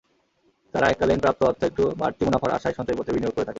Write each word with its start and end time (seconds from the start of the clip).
তাঁরা 0.73 0.87
এককালীন 0.89 1.19
প্রাপ্ত 1.19 1.41
অর্থ 1.43 1.61
একটু 1.63 1.83
বাড়তি 2.01 2.21
মুনাফার 2.25 2.55
আশায় 2.57 2.75
সঞ্চয়পত্রে 2.77 3.15
বিনিয়োগ 3.15 3.33
করে 3.35 3.39
থাকেন। 3.39 3.49